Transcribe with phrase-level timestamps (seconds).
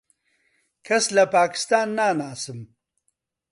[0.85, 2.59] کەس لە پاکستان ناناسم.